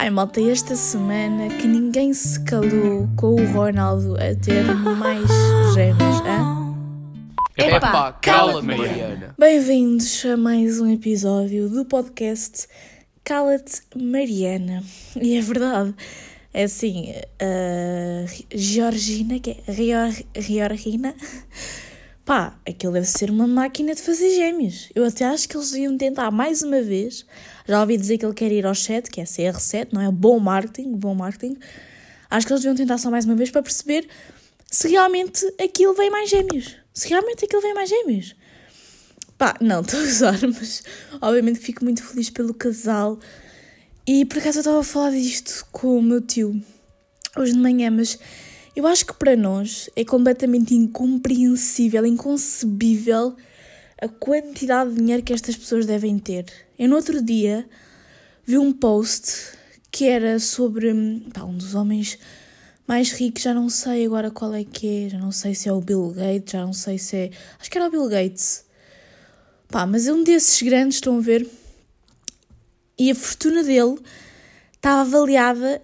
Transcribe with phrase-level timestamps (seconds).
[0.00, 4.64] Ai, malta, esta semana que ninguém se calou com o Ronaldo a ter
[4.96, 5.28] mais
[5.74, 6.74] gêmeos, hã?
[7.58, 9.34] Epá, cala-te, Mariana.
[9.38, 12.66] Bem-vindos a mais um episódio do podcast
[13.22, 14.82] Cala-te, Mariana.
[15.20, 15.94] E é verdade,
[16.54, 18.24] é assim, a
[18.56, 21.14] Georgina, que é Rior- Riorgina,
[22.30, 24.88] pá, aquilo deve ser uma máquina de fazer gêmeos.
[24.94, 27.26] Eu até acho que eles deviam tentar mais uma vez.
[27.66, 30.08] Já ouvi dizer que ele quer ir ao 7, que é CR7, não é?
[30.12, 31.58] Bom marketing, bom marketing.
[32.30, 34.08] Acho que eles deviam tentar só mais uma vez para perceber
[34.64, 36.76] se realmente aquilo vem mais gêmeos.
[36.94, 38.36] Se realmente aquilo vem mais gêmeos.
[39.36, 40.84] Pá, não, estou a usar, mas
[41.20, 43.18] obviamente fico muito feliz pelo casal.
[44.06, 46.62] E por acaso eu estava a falar disto com o meu tio
[47.36, 48.16] hoje de manhã, mas
[48.74, 53.36] eu acho que para nós é completamente incompreensível, inconcebível
[54.00, 56.46] a quantidade de dinheiro que estas pessoas devem ter.
[56.78, 57.68] Eu no outro dia
[58.46, 59.58] vi um post
[59.90, 62.18] que era sobre hum, pá, um dos homens
[62.86, 65.72] mais ricos, já não sei agora qual é que é, já não sei se é
[65.72, 67.30] o Bill Gates, já não sei se é.
[67.58, 68.64] Acho que era o Bill Gates.
[69.68, 71.48] Pá, mas é um desses grandes, estão a ver?
[72.98, 73.98] E a fortuna dele
[74.74, 75.80] está avaliada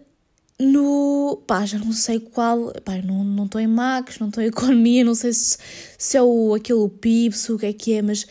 [0.60, 1.42] no.
[1.46, 2.72] pá, já não sei qual.
[2.84, 5.58] pá, não estou em Max, não estou em Economia, não sei se,
[5.98, 8.26] se é o, aquele PIB, se o que é que é, mas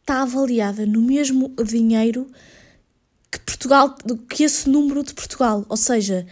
[0.00, 2.26] está avaliada no mesmo dinheiro
[3.30, 3.96] que Portugal,
[4.28, 5.64] que esse número de Portugal.
[5.68, 6.26] Ou seja,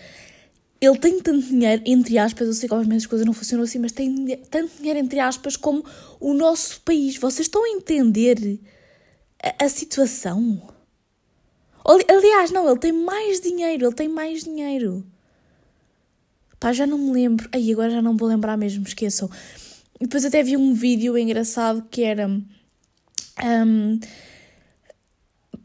[0.81, 3.79] ele tem tanto dinheiro, entre aspas, eu sei que obviamente as coisas não funcionam assim,
[3.79, 5.85] mas tem tanto dinheiro, entre aspas, como
[6.21, 7.17] o nosso país.
[7.17, 8.61] Vocês estão a entender
[9.43, 10.63] a, a situação?
[11.85, 15.05] Ali- Aliás, não, ele tem mais dinheiro, ele tem mais dinheiro.
[16.63, 17.49] Pá, já não me lembro.
[17.51, 19.29] Aí agora já não vou lembrar mesmo, esqueçam.
[20.01, 22.29] E depois até vi um vídeo engraçado que era.
[22.29, 23.99] hum,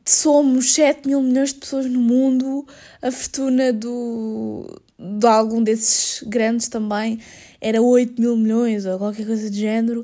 [0.03, 2.65] somos 7 mil milhões de pessoas no mundo,
[2.99, 4.65] a fortuna do,
[4.97, 7.19] de algum desses grandes também
[7.61, 10.03] era 8 mil milhões ou qualquer coisa de género.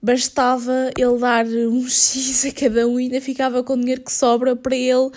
[0.00, 4.12] Bastava ele dar um X a cada um e ainda ficava com o dinheiro que
[4.12, 5.10] sobra para ele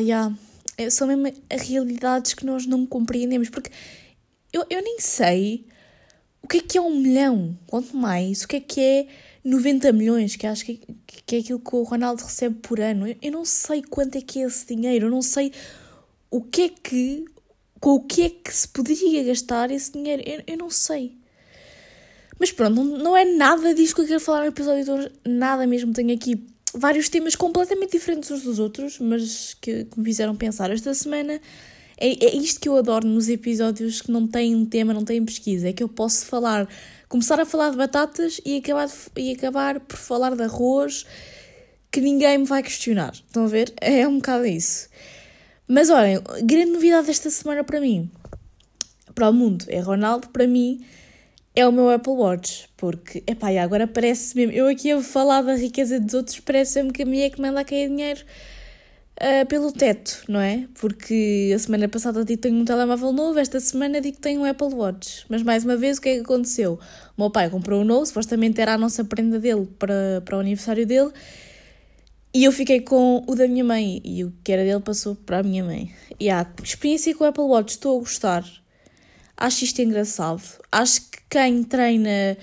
[0.77, 3.69] É, são mesmo realidades que nós não compreendemos, porque
[4.53, 5.65] eu, eu nem sei
[6.41, 9.07] o que é que é um milhão, quanto mais, o que é que é
[9.43, 10.79] 90 milhões, que acho que,
[11.25, 13.07] que é aquilo que o Ronaldo recebe por ano.
[13.07, 15.51] Eu, eu não sei quanto é que é esse dinheiro, eu não sei
[16.29, 17.25] o que é que,
[17.79, 21.17] com o que é que se poderia gastar esse dinheiro, eu, eu não sei.
[22.39, 25.11] Mas pronto, não, não é nada disso que eu quero falar no episódio de hoje,
[25.27, 25.93] nada mesmo.
[25.93, 30.71] Tenho aqui vários temas completamente diferentes uns dos outros, mas que, que me fizeram pensar
[30.71, 31.39] esta semana.
[31.97, 35.23] É, é isto que eu adoro nos episódios que não têm um tema, não têm
[35.23, 35.69] pesquisa.
[35.69, 36.67] É que eu posso falar,
[37.11, 41.05] começar a falar de batatas e acabar, de- e acabar por falar de arroz
[41.91, 43.11] que ninguém me vai questionar.
[43.11, 43.73] Estão a ver?
[43.81, 44.87] É um bocado isso.
[45.67, 48.09] Mas olhem, grande novidade desta semana para mim,
[49.13, 50.85] para o mundo, é Ronaldo, para mim,
[51.53, 52.69] é o meu Apple Watch.
[52.77, 57.03] Porque, epá, agora parece mesmo, eu aqui a falar da riqueza dos outros, parece-me que
[57.03, 58.21] a minha é que manda a cair dinheiro
[59.23, 60.67] ah, pelo teto, não é?
[60.79, 64.41] Porque a semana passada digo que tenho um telemóvel novo, esta semana digo que tenho
[64.41, 65.25] um Apple Watch.
[65.29, 66.79] Mas mais uma vez, o que é que aconteceu?
[67.15, 70.39] O meu pai comprou um novo, supostamente era a nossa prenda dele para, para o
[70.39, 71.11] aniversário dele,
[72.33, 75.37] e eu fiquei com o da minha mãe, e o que era dele passou para
[75.37, 75.93] a minha mãe.
[76.19, 78.43] E a experiência com o Apple Watch, estou a gostar.
[79.37, 80.41] Acho isto engraçado.
[80.71, 82.37] Acho que quem treina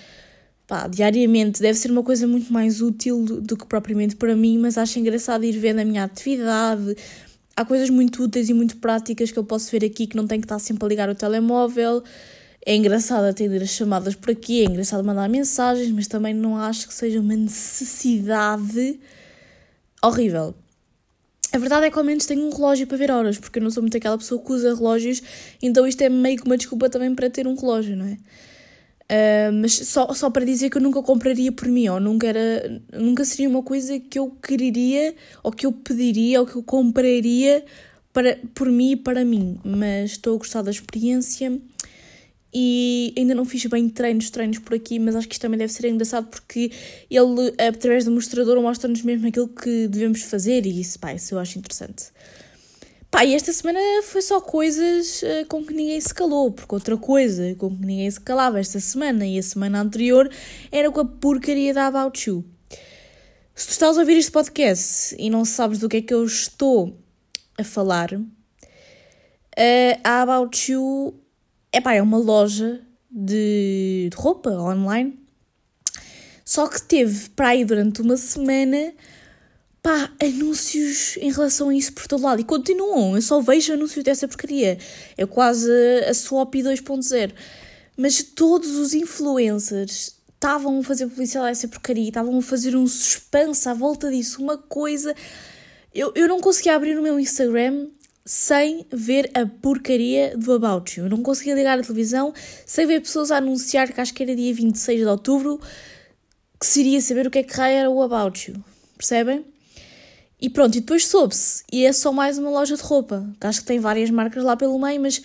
[0.69, 4.59] pá, diariamente deve ser uma coisa muito mais útil do, do que propriamente para mim,
[4.59, 6.95] mas acho engraçado ir vendo a minha atividade.
[7.57, 10.43] Há coisas muito úteis e muito práticas que eu posso ver aqui que não tenho
[10.43, 12.05] que estar sempre a ligar o telemóvel.
[12.65, 16.87] É engraçado atender as chamadas por aqui, é engraçado mandar mensagens, mas também não acho
[16.87, 19.01] que seja uma necessidade
[20.05, 20.55] horrível.
[21.51, 23.71] A verdade é que ao menos tenho um relógio para ver horas, porque eu não
[23.71, 25.23] sou muito aquela pessoa que usa relógios,
[25.63, 28.19] então isto é meio que uma desculpa também para ter um relógio, não é?
[29.11, 32.83] Uh, mas só, só para dizer que eu nunca compraria por mim, ou nunca, era,
[32.93, 37.65] nunca seria uma coisa que eu quereria, ou que eu pediria, ou que eu compraria
[38.13, 39.59] para, por mim e para mim.
[39.65, 41.59] Mas estou a gostar da experiência
[42.53, 45.73] e ainda não fiz bem treinos, treinos por aqui, mas acho que isto também deve
[45.73, 46.71] ser engraçado porque
[47.11, 51.39] ele, através do mostrador, mostra-nos mesmo aquilo que devemos fazer e isso, pá, isso eu
[51.39, 52.07] acho interessante.
[53.11, 56.97] Pá, e esta semana foi só coisas uh, com que ninguém se calou, porque outra
[56.97, 60.31] coisa com que ninguém se calava esta semana e a semana anterior
[60.71, 62.45] era com a porcaria da About You.
[63.55, 66.25] Se tu estás a ouvir este podcast e não sabes do que é que eu
[66.25, 66.99] estou
[67.57, 68.29] a falar, uh,
[70.05, 71.19] a About You
[71.73, 75.19] epá, é uma loja de, de roupa online.
[76.45, 78.93] Só que teve para aí durante uma semana
[79.89, 82.43] pá, anúncios em relação a isso por todo lado.
[82.43, 84.77] E continuam, eu só vejo anúncios dessa porcaria.
[85.17, 85.71] É quase
[86.07, 87.33] a Swap 2.0.
[87.97, 93.67] Mas todos os influencers estavam a fazer publicidade dessa porcaria, estavam a fazer um suspense
[93.67, 95.17] à volta disso, uma coisa.
[95.95, 97.89] Eu, eu não conseguia abrir o meu Instagram
[98.27, 101.07] sem ver a porcaria do About You.
[101.07, 102.35] Eu não conseguia ligar a televisão
[102.67, 105.59] sem ver pessoas a anunciar que acho que era dia 26 de outubro
[106.61, 108.63] que seria saber o que é que era o About You.
[108.95, 109.47] Percebem?
[110.41, 111.65] E pronto, e depois soube-se.
[111.73, 113.29] E é só mais uma loja de roupa.
[113.41, 115.21] Acho que tem várias marcas lá pelo meio, mas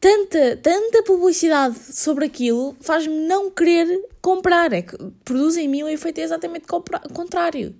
[0.00, 3.86] tanta, tanta publicidade sobre aquilo faz-me não querer
[4.20, 4.72] comprar.
[4.72, 7.74] É que produz em mim o efeito exatamente contrário.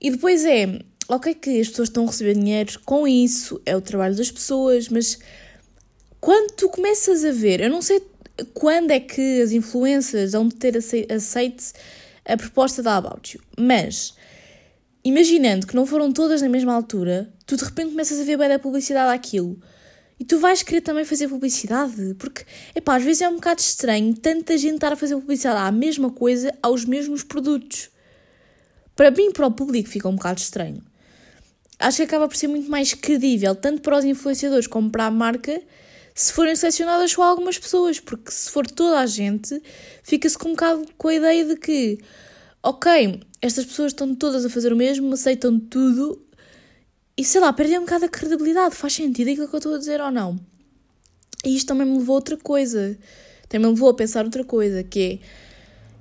[0.00, 0.78] E depois é,
[1.08, 4.88] ok que as pessoas estão a receber dinheiro com isso, é o trabalho das pessoas,
[4.88, 5.18] mas
[6.20, 8.02] quando tu começas a ver, eu não sei
[8.52, 11.72] quando é que as influências vão ter aceite
[12.24, 14.14] a proposta da About You, mas
[15.08, 18.48] imaginando que não foram todas na mesma altura, tu de repente começas a ver bem
[18.48, 19.60] da publicidade àquilo.
[20.18, 22.14] E tu vais querer também fazer publicidade?
[22.14, 22.44] Porque,
[22.74, 26.10] epá, às vezes é um bocado estranho tanta gente estar a fazer publicidade à mesma
[26.10, 27.90] coisa, aos mesmos produtos.
[28.96, 30.82] Para mim, para o público, fica um bocado estranho.
[31.78, 35.10] Acho que acaba por ser muito mais credível, tanto para os influenciadores como para a
[35.10, 35.62] marca,
[36.14, 39.62] se forem selecionadas só algumas pessoas, porque se for toda a gente,
[40.02, 41.98] fica-se com um bocado com a ideia de que,
[42.66, 46.20] ok, estas pessoas estão todas a fazer o mesmo, aceitam tudo
[47.16, 48.74] e sei lá, perdem um bocado a credibilidade.
[48.74, 50.38] Faz sentido aquilo que eu estou a dizer ou não?
[51.44, 52.98] E isto também me levou a outra coisa.
[53.48, 55.46] Também me levou a pensar outra coisa, que é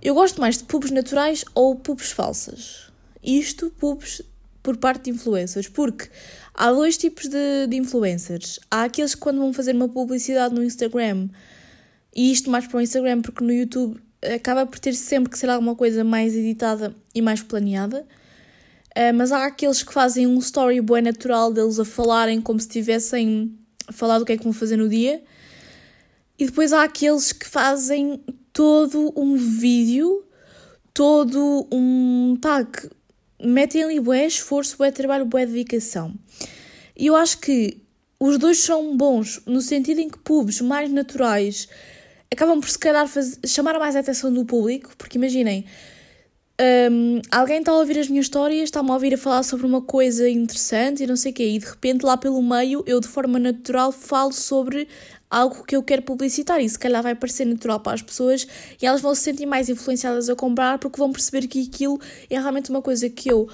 [0.01, 2.91] eu gosto mais de pubs naturais ou pubs falsas.
[3.23, 4.21] Isto, pubs
[4.61, 6.09] por parte de influencers, porque
[6.53, 8.59] há dois tipos de, de influencers.
[8.69, 11.29] Há aqueles que quando vão fazer uma publicidade no Instagram,
[12.15, 15.49] e isto mais para o Instagram, porque no YouTube acaba por ter sempre que ser
[15.49, 18.05] alguma coisa mais editada e mais planeada.
[18.91, 22.67] Uh, mas há aqueles que fazem um story bem natural deles a falarem como se
[22.67, 23.57] tivessem
[23.91, 25.21] falado o que é que vão fazer no dia.
[26.39, 28.21] E depois há aqueles que fazem
[28.51, 30.25] todo um vídeo,
[30.93, 32.37] todo um.
[32.41, 32.89] pá, que
[33.41, 36.13] metem ali bué esforço, bué trabalho, bué dedicação.
[36.95, 37.81] E eu acho que
[38.19, 41.67] os dois são bons no sentido em que pubs mais naturais
[42.35, 45.65] acabam por se calhar fazer, chamar mais a atenção do público, porque imaginem,
[46.91, 49.81] um, alguém está a ouvir as minhas histórias, está-me a ouvir a falar sobre uma
[49.81, 53.07] coisa interessante e não sei o quê, e de repente lá pelo meio eu de
[53.07, 54.87] forma natural falo sobre
[55.29, 58.47] algo que eu quero publicitar e se calhar vai parecer natural para as pessoas
[58.81, 61.99] e elas vão se sentir mais influenciadas a comprar porque vão perceber que aquilo
[62.29, 63.49] é realmente uma coisa que eu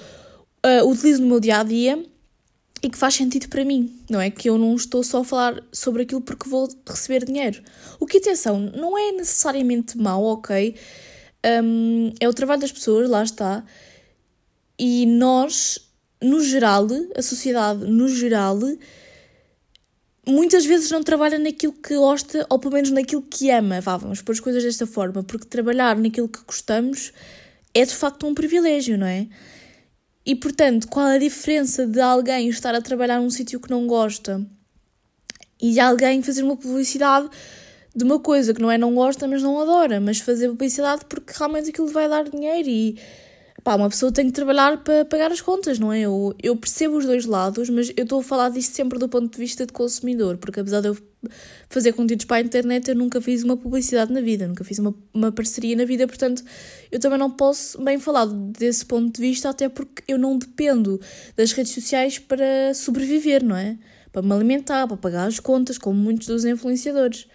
[0.64, 2.04] uh, utilizo no meu dia a dia
[2.82, 4.28] e que faz sentido para mim, não é?
[4.28, 7.62] Que eu não estou só a falar sobre aquilo porque vou receber dinheiro.
[8.00, 10.74] O que, atenção, não é necessariamente mau, ok?
[11.62, 13.64] Um, é o trabalho das pessoas, lá está.
[14.76, 15.78] E nós,
[16.20, 18.58] no geral, a sociedade, no geral,
[20.26, 23.80] muitas vezes não trabalha naquilo que gosta, ou pelo menos naquilo que ama.
[23.80, 27.12] Vá, vamos pôr as coisas desta forma, porque trabalhar naquilo que gostamos
[27.72, 29.28] é de facto um privilégio, não é?
[30.24, 34.44] E portanto, qual a diferença de alguém estar a trabalhar num sítio que não gosta?
[35.60, 37.28] E de alguém fazer uma publicidade
[37.94, 41.32] de uma coisa que não é não gosta, mas não adora, mas fazer publicidade porque
[41.36, 42.98] realmente aquilo vai dar dinheiro e
[43.62, 46.00] pá, uma pessoa tem que trabalhar para pagar as contas, não é?
[46.00, 49.32] Eu, eu percebo os dois lados, mas eu estou a falar disto sempre do ponto
[49.32, 50.98] de vista de consumidor, porque apesar de eu
[51.68, 54.92] fazer conteúdos para a internet, eu nunca fiz uma publicidade na vida, nunca fiz uma,
[55.14, 56.42] uma parceria na vida, portanto,
[56.90, 61.00] eu também não posso bem falar desse ponto de vista, até porque eu não dependo
[61.36, 63.78] das redes sociais para sobreviver, não é?
[64.10, 67.26] Para me alimentar, para pagar as contas, como muitos dos influenciadores.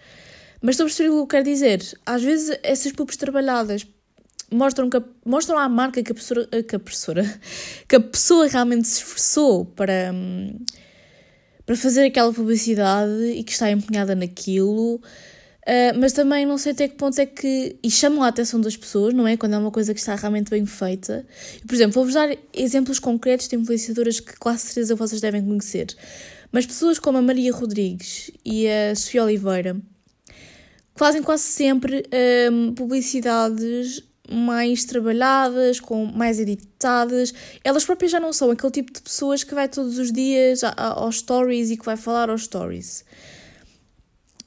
[0.60, 1.98] Mas estou a perceber o que eu quero dizer.
[2.04, 3.86] Às vezes, essas pubs trabalhadas
[4.50, 7.40] mostram, que, mostram à marca que a, pessoa, que a professora,
[7.88, 10.12] que a pessoa realmente se esforçou para,
[11.66, 15.00] para fazer aquela publicidade e que está empenhada naquilo.
[15.68, 17.76] Uh, mas também não sei até que ponto é que.
[17.82, 19.36] E chamam a atenção das pessoas, não é?
[19.36, 21.26] Quando é uma coisa que está realmente bem feita.
[21.66, 25.94] Por exemplo, vou-vos dar exemplos concretos de influenciadoras que quase certeza vocês devem conhecer.
[26.50, 29.76] Mas pessoas como a Maria Rodrigues e a Sofia Oliveira
[30.96, 32.02] fazem quase sempre
[32.50, 37.32] um, publicidades mais trabalhadas, com mais editadas.
[37.64, 41.18] Elas próprias já não são aquele tipo de pessoas que vai todos os dias aos
[41.18, 43.04] stories e que vai falar aos stories.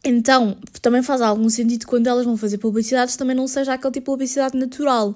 [0.03, 4.05] Então, também faz algum sentido quando elas vão fazer publicidades também não seja aquele tipo
[4.05, 5.15] de publicidade natural,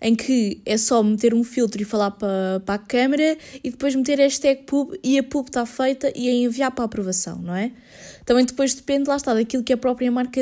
[0.00, 3.94] em que é só meter um filtro e falar para, para a câmera e depois
[3.94, 7.54] meter hashtag pub e a pub está feita e a enviar para a aprovação, não
[7.54, 7.72] é?
[8.24, 10.40] Também depois depende, lá está, daquilo que a própria marca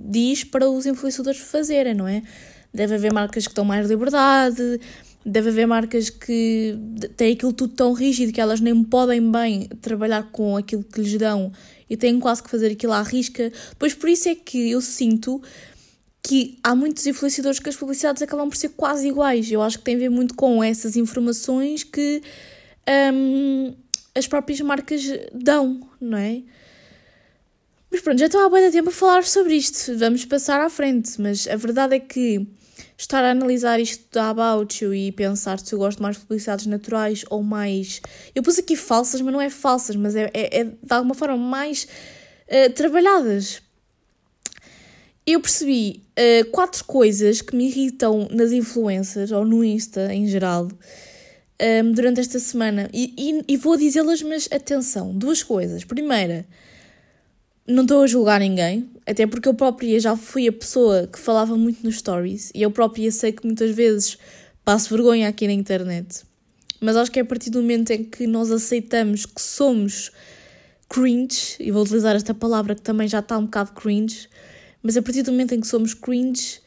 [0.00, 2.22] diz para os influenciadores fazerem, não é?
[2.78, 4.80] Deve haver marcas que dão mais liberdade,
[5.26, 6.78] deve haver marcas que
[7.16, 11.18] têm aquilo tudo tão rígido que elas nem podem bem trabalhar com aquilo que lhes
[11.18, 11.50] dão
[11.90, 13.52] e têm quase que fazer aquilo à risca.
[13.80, 15.42] Pois por isso é que eu sinto
[16.22, 19.50] que há muitos influenciadores que as publicidades acabam por ser quase iguais.
[19.50, 22.22] Eu acho que tem a ver muito com essas informações que
[23.12, 23.74] um,
[24.14, 25.02] as próprias marcas
[25.34, 26.44] dão, não é?
[27.90, 29.98] Mas pronto, já estou há bem tempo a falar sobre isto.
[29.98, 31.20] Vamos passar à frente.
[31.20, 32.46] Mas a verdade é que
[32.98, 36.66] estar a analisar isto da About You e pensar se eu gosto mais de publicidades
[36.66, 38.02] naturais ou mais.
[38.34, 41.36] Eu pus aqui falsas, mas não é falsas, mas é, é, é de alguma forma
[41.36, 41.86] mais
[42.48, 43.62] uh, trabalhadas.
[45.24, 50.64] Eu percebi uh, quatro coisas que me irritam nas influências ou no Insta em geral
[50.64, 50.68] um,
[51.60, 55.84] ehm, durante esta semana e, e, e vou dizê-las, mas atenção: duas coisas.
[55.84, 56.46] Primeira,
[57.64, 61.56] não estou a julgar ninguém, até porque eu própria já fui a pessoa que falava
[61.56, 64.18] muito nos stories e eu própria sei que muitas vezes
[64.64, 66.24] passo vergonha aqui na internet.
[66.78, 70.12] Mas acho que é a partir do momento em que nós aceitamos que somos
[70.90, 74.28] cringe, e vou utilizar esta palavra que também já está um bocado cringe,
[74.82, 76.60] mas a partir do momento em que somos cringe,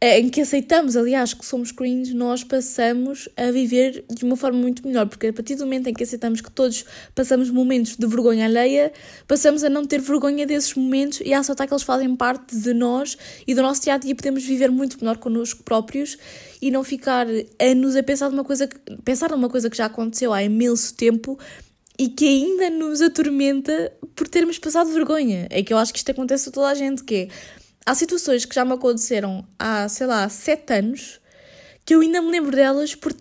[0.00, 4.86] em que aceitamos, aliás, que somos cringe, nós passamos a viver de uma forma muito
[4.86, 6.84] melhor, porque a partir do momento em que aceitamos que todos
[7.14, 8.92] passamos momentos de vergonha alheia,
[9.26, 12.74] passamos a não ter vergonha desses momentos e a aceitar que eles fazem parte de
[12.74, 16.18] nós e do nosso dia a dia podemos viver muito melhor connosco próprios
[16.60, 20.42] e não ficar a pensar numa coisa que, pensar numa coisa que já aconteceu há
[20.42, 21.38] imenso tempo
[21.98, 25.46] e que ainda nos atormenta por termos passado vergonha.
[25.48, 27.28] É que eu acho que isto acontece a toda a gente, que é
[27.84, 31.20] há situações que já me aconteceram há, sei lá, sete anos
[31.84, 33.14] que eu ainda me lembro delas por,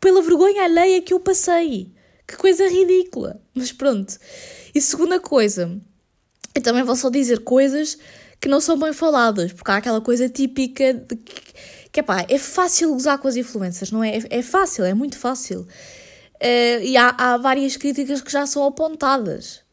[0.00, 1.92] pela vergonha alheia que eu passei.
[2.26, 3.40] Que coisa ridícula.
[3.54, 4.18] Mas pronto.
[4.74, 5.80] E segunda coisa,
[6.54, 7.98] eu também vou só dizer coisas
[8.40, 11.42] que não são bem faladas, porque há aquela coisa típica de que,
[11.90, 14.18] que epá, é fácil gozar com as influências, não é?
[14.18, 15.60] É, é fácil, é muito fácil.
[15.60, 19.63] Uh, e há, há várias críticas que já são apontadas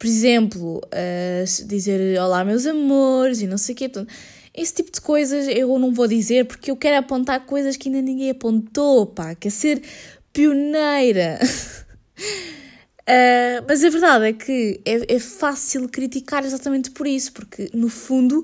[0.00, 3.86] por exemplo, uh, dizer olá meus amores e não sei o quê.
[3.86, 4.10] Portanto,
[4.54, 8.00] esse tipo de coisas eu não vou dizer porque eu quero apontar coisas que ainda
[8.00, 9.82] ninguém apontou, pá, quer ser
[10.32, 11.38] pioneira.
[11.42, 17.90] uh, mas a verdade é que é, é, fácil criticar exatamente por isso, porque no
[17.90, 18.42] fundo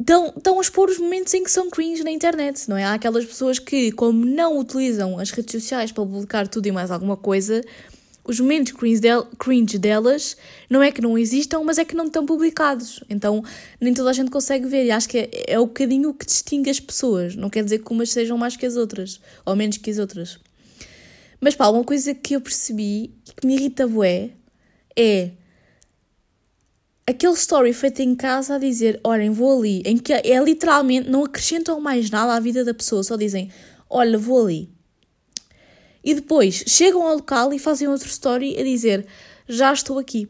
[0.00, 2.84] dão, dão a expor os momentos em que são cringe na internet, não é?
[2.84, 6.90] Há aquelas pessoas que, como não utilizam as redes sociais para publicar tudo e mais
[6.90, 7.60] alguma coisa,
[8.28, 8.74] os momentos
[9.38, 10.36] cringe delas
[10.68, 13.02] não é que não existam, mas é que não estão publicados.
[13.08, 13.42] Então
[13.80, 14.84] nem toda a gente consegue ver.
[14.84, 17.34] E acho que é, é o bocadinho que distingue as pessoas.
[17.34, 20.38] Não quer dizer que umas sejam mais que as outras, ou menos que as outras.
[21.40, 24.30] Mas pá, uma coisa que eu percebi e que me irrita bué
[24.94, 25.30] é
[27.06, 31.24] aquele story feito em casa a dizer, olhem, vou ali, em que é literalmente, não
[31.24, 33.50] acrescentam mais nada à vida da pessoa, só dizem,
[33.88, 34.77] olha, vou ali
[36.02, 39.06] e depois chegam ao local e fazem outro story a dizer
[39.48, 40.28] já estou aqui.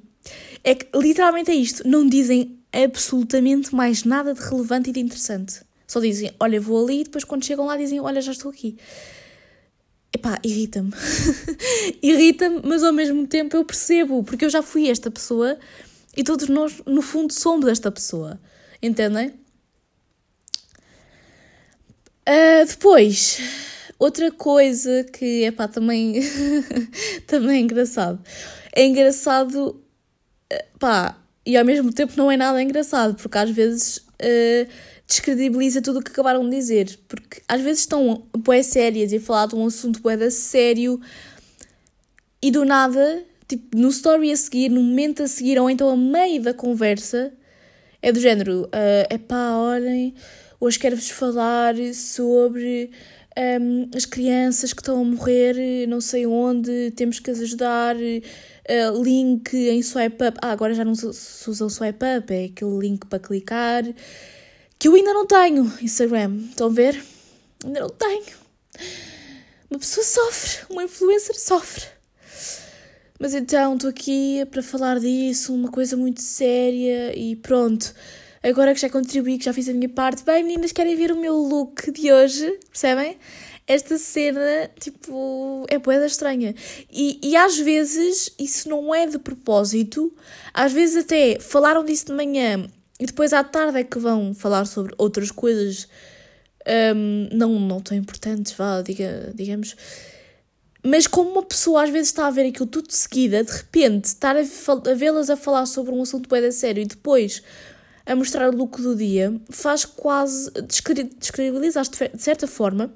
[0.63, 5.63] É que literalmente é isto, não dizem absolutamente mais nada de relevante e de interessante.
[5.87, 8.77] Só dizem, olha, vou ali, e depois quando chegam lá dizem, olha, já estou aqui.
[10.13, 10.93] Epá, irrita-me.
[12.03, 15.59] irrita-me, mas ao mesmo tempo eu percebo, porque eu já fui esta pessoa
[16.17, 18.41] e todos nós, no fundo, somos esta pessoa.
[18.83, 19.29] Entendem?
[22.29, 23.41] Uh, depois,
[23.99, 26.21] Outra coisa que, é pá, também,
[27.27, 28.21] também é engraçado.
[28.73, 29.83] É engraçado,
[30.49, 34.69] eh, pá, e ao mesmo tempo não é nada engraçado, porque às vezes uh,
[35.07, 36.97] descredibiliza tudo o que acabaram de dizer.
[37.09, 41.01] Porque às vezes estão boé sérias e falar de um assunto boé sério
[42.41, 45.97] e do nada, tipo, no story a seguir, no momento a seguir, ou então a
[45.97, 47.33] meio da conversa,
[48.01, 50.15] é do género: é uh, pá, olhem,
[50.61, 52.91] hoje quero-vos falar sobre
[53.39, 57.97] um, as crianças que estão a morrer, não sei onde, temos que as ajudar.
[57.97, 60.39] Uh, link em swipe up.
[60.43, 63.85] Ah, agora já não se usa o swipe up, é aquele link para clicar.
[64.79, 66.37] Que eu ainda não tenho Instagram.
[66.51, 67.03] Estão a ver?
[67.65, 68.37] Ainda não tenho.
[69.71, 71.85] Uma pessoa sofre, uma influencer sofre.
[73.19, 77.93] Mas então estou aqui para falar disso, uma coisa muito séria e pronto.
[78.49, 81.21] Agora que já contribuí, que já fiz a minha parte, bem meninas, querem ver o
[81.21, 83.19] meu look de hoje, percebem?
[83.67, 86.55] Esta cena, tipo, é boeda estranha.
[86.91, 90.11] E, e às vezes isso não é de propósito,
[90.55, 92.67] às vezes até falaram disso de manhã
[92.99, 95.87] e depois à tarde é que vão falar sobre outras coisas
[96.97, 99.77] um, não, não tão importantes, vá, diga, digamos.
[100.83, 104.07] Mas como uma pessoa às vezes está a ver aquilo tudo de seguida, de repente
[104.07, 107.43] estar a, a vê-las a falar sobre um assunto bem sério e depois
[108.09, 112.91] a mostrar o look do dia, faz quase descredibilizar de certa forma.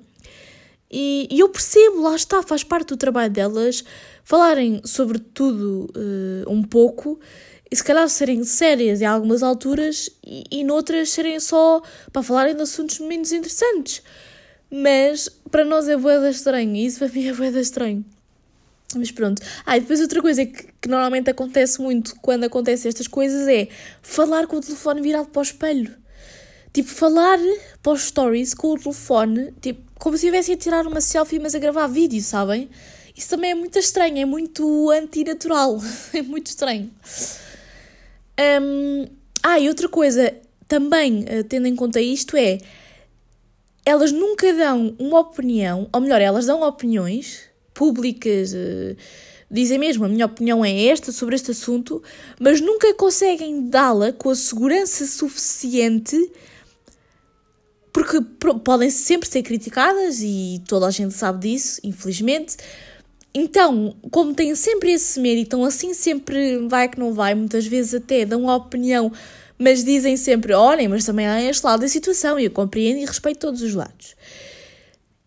[0.91, 3.85] E, e, eu percebo, lá está, faz parte do trabalho delas
[4.25, 7.19] falarem sobre tudo uh, um pouco
[7.71, 12.55] e se calhar serem sérias em algumas alturas e, e noutras serem só para falarem
[12.55, 14.03] de assuntos menos interessantes.
[14.71, 18.05] Mas para nós é boeda estranho e isso para mim é boeda estranho.
[18.99, 19.43] Mas pronto.
[19.65, 23.69] Ah, e depois outra coisa que, que normalmente acontece muito quando acontecem estas coisas é
[24.03, 25.95] falar com o telefone virado para o espelho.
[26.73, 27.39] Tipo, falar
[27.83, 31.55] para os stories com o telefone, tipo, como se estivessem a tirar uma selfie, mas
[31.55, 32.71] a gravar vídeo, sabem?
[33.15, 35.79] Isso também é muito estranho, é muito antinatural,
[36.15, 36.91] é muito estranho.
[38.63, 39.07] Um,
[39.43, 40.35] ah, e outra coisa,
[40.67, 42.59] também uh, tendo em conta isto, é
[43.85, 48.97] elas nunca dão uma opinião, ou melhor, elas dão opiniões públicas, uh,
[49.51, 52.03] dizem mesmo a minha opinião é esta sobre este assunto,
[52.41, 56.17] mas nunca conseguem dá-la com a segurança suficiente
[57.93, 58.21] porque
[58.65, 62.57] podem sempre ser criticadas e toda a gente sabe disso, infelizmente,
[63.35, 68.27] então, como têm sempre esse estão assim sempre vai que não vai, muitas vezes até
[68.27, 69.11] dão uma opinião,
[69.59, 73.07] mas dizem sempre: olhem, mas também há este lado da situação e eu compreendo e
[73.07, 74.15] respeito todos os lados.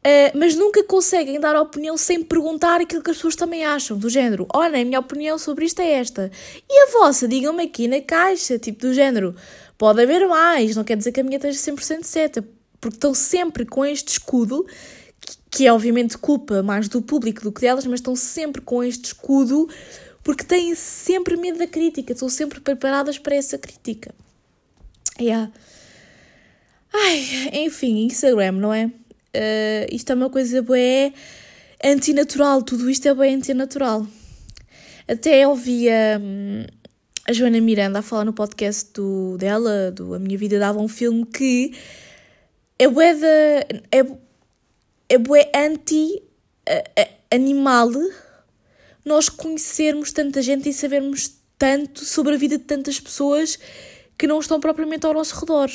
[0.05, 4.07] Uh, mas nunca conseguem dar opinião sem perguntar aquilo que as pessoas também acham, do
[4.07, 6.29] género: olhem, a minha opinião sobre isto é esta.
[6.69, 9.35] E a vossa, digam-me aqui na caixa, tipo do género:
[9.79, 12.47] pode haver mais, não quer dizer que a minha esteja 100% certa,
[12.79, 14.67] porque estão sempre com este escudo
[15.49, 19.05] que é obviamente culpa mais do público do que delas, mas estão sempre com este
[19.05, 19.67] escudo
[20.21, 24.13] porque têm sempre medo da crítica, estão sempre preparadas para essa crítica.
[25.19, 25.51] Yeah.
[26.93, 28.91] Ai, enfim, Instagram, não é?
[29.35, 31.13] Uh, isto é uma coisa bem
[31.83, 34.07] antinatural, tudo isto é bem antinatural.
[35.07, 36.19] Até ouvi a,
[37.27, 40.87] a Joana Miranda a falar no podcast do, dela, do A Minha Vida Dava um
[40.87, 41.73] Filme, que
[42.79, 43.27] é bué da,
[43.91, 44.05] é,
[45.09, 47.91] é bué anti-animal
[49.05, 53.59] nós conhecermos tanta gente e sabermos tanto sobre a vida de tantas pessoas
[54.17, 55.69] que não estão propriamente ao nosso redor.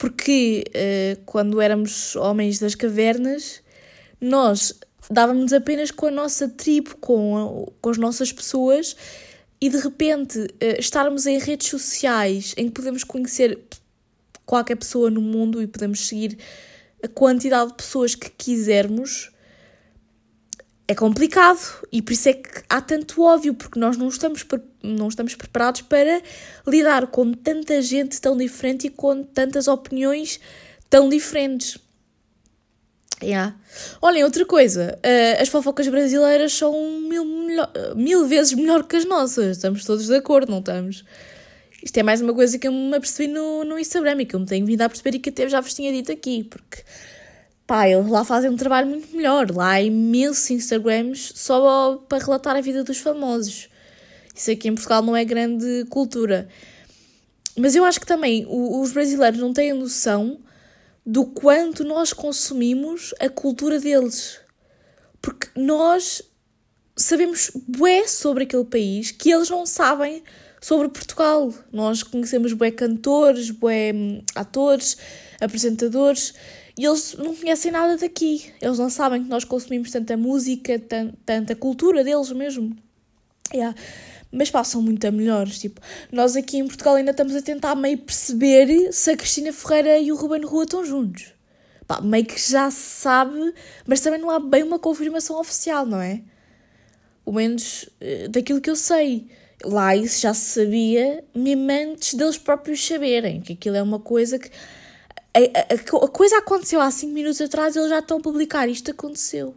[0.00, 3.62] Porque uh, quando éramos homens das cavernas,
[4.18, 4.72] nós
[5.10, 8.96] dávamos apenas com a nossa tribo, com, a, com as nossas pessoas,
[9.60, 13.58] e de repente uh, estarmos em redes sociais em que podemos conhecer
[14.46, 16.38] qualquer pessoa no mundo e podemos seguir
[17.02, 19.30] a quantidade de pessoas que quisermos
[20.90, 21.60] é complicado
[21.92, 24.44] e por isso é que há tanto óbvio, porque nós não estamos,
[24.82, 26.20] não estamos preparados para
[26.66, 30.40] lidar com tanta gente tão diferente e com tantas opiniões
[30.88, 31.78] tão diferentes.
[33.22, 33.54] Yeah.
[34.02, 36.72] Olhem, outra coisa, uh, as fofocas brasileiras são
[37.02, 41.04] mil, melhor, mil vezes melhor que as nossas, estamos todos de acordo, não estamos?
[41.84, 44.40] Isto é mais uma coisa que eu me apercebi no, no Instagram e que eu
[44.40, 46.82] me tenho vindo a perceber e que até já vos tinha dito aqui, porque
[47.70, 49.48] pá, eles lá fazem um trabalho muito melhor.
[49.48, 53.68] Lá há imensos Instagrams só para relatar a vida dos famosos.
[54.34, 56.48] Isso aqui em Portugal não é grande cultura.
[57.56, 60.40] Mas eu acho que também os brasileiros não têm noção
[61.06, 64.40] do quanto nós consumimos a cultura deles.
[65.22, 66.22] Porque nós
[66.96, 70.24] sabemos bué sobre aquele país que eles não sabem
[70.60, 71.54] sobre Portugal.
[71.72, 74.96] Nós conhecemos bué cantores, bué hum, atores,
[75.40, 76.34] apresentadores
[76.78, 78.52] e eles não conhecem nada daqui.
[78.60, 82.76] Eles não sabem que nós consumimos tanta música, tan tanta cultura deles mesmo.
[83.52, 83.76] Yeah.
[84.32, 85.58] Mas passam muito a melhores.
[85.58, 85.80] Tipo,
[86.12, 90.12] nós aqui em Portugal ainda estamos a tentar meio perceber se a Cristina Ferreira e
[90.12, 91.32] o Ruben Rua estão juntos.
[91.86, 93.52] Pá, meio que já se sabe,
[93.84, 96.22] mas também não há bem uma confirmação oficial, não é?
[97.24, 99.26] Pelo menos eh, daquilo que eu sei
[99.64, 104.38] lá isso já se sabia, mesmo antes deles próprios saberem, que aquilo é uma coisa
[104.38, 104.50] que
[105.34, 108.68] a, a, a coisa aconteceu há 5 minutos atrás e eles já estão a publicar.
[108.68, 109.54] Isto aconteceu.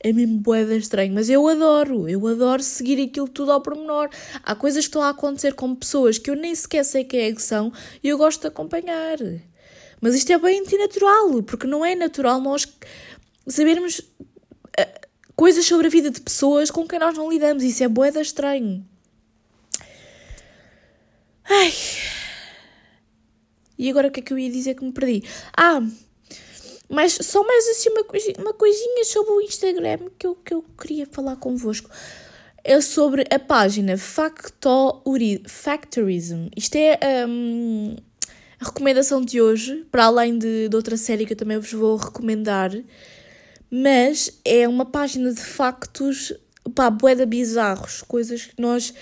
[0.00, 4.08] É mesmo boeda estranho, mas eu adoro, eu adoro seguir aquilo tudo ao pormenor.
[4.42, 7.32] Há coisas que estão a acontecer com pessoas que eu nem sequer sei quem é
[7.32, 7.72] que são
[8.04, 9.18] e eu gosto de acompanhar.
[10.00, 12.68] Mas isto é bem antinatural, porque não é natural nós
[13.48, 17.64] sabermos uh, coisas sobre a vida de pessoas com quem nós não lidamos.
[17.64, 18.86] Isso é boeda estranho.
[21.48, 21.72] Ai.
[23.78, 25.22] E agora o que é que eu ia dizer que me perdi?
[25.56, 25.82] Ah,
[26.88, 30.64] mas só mais assim uma coisinha, uma coisinha sobre o Instagram que eu, que eu
[30.78, 31.90] queria falar convosco.
[32.62, 35.48] É sobre a página Factorism.
[36.56, 37.96] Isto é um,
[38.60, 41.96] a recomendação de hoje, para além de, de outra série que eu também vos vou
[41.96, 42.72] recomendar.
[43.70, 46.32] Mas é uma página de factos,
[46.74, 48.92] pá, boeda bizarros, coisas que nós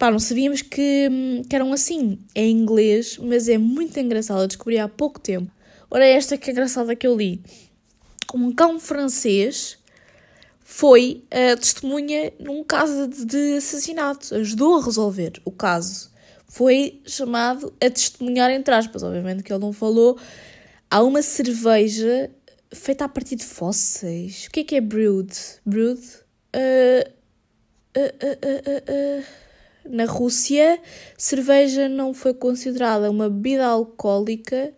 [0.00, 2.18] Pá, não sabíamos que, hum, que eram assim.
[2.34, 4.40] É em inglês, mas é muito engraçado.
[4.40, 5.52] Eu descobri há pouco tempo.
[5.90, 7.42] Ora, esta que é engraçada que eu li.
[8.34, 9.76] Um cão francês
[10.60, 14.34] foi a testemunha num caso de, de assassinato.
[14.36, 16.10] Ajudou a resolver o caso.
[16.48, 19.02] Foi chamado a testemunhar, entre aspas.
[19.02, 20.18] Obviamente que ele não falou.
[20.90, 22.30] Há uma cerveja
[22.72, 24.46] feita a partir de fósseis.
[24.46, 25.36] O que é que é brewed?
[25.66, 26.00] Brewed?
[26.56, 27.04] Uh,
[27.98, 29.49] uh, uh,
[29.90, 30.80] na Rússia,
[31.16, 34.72] cerveja não foi considerada uma bebida alcoólica